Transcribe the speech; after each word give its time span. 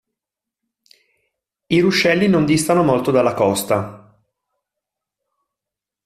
I 1.67 1.79
ruscelli 1.79 2.27
non 2.27 2.43
distano 2.43 2.81
molto 2.81 3.11
dalla 3.11 3.35
costa. 3.35 4.15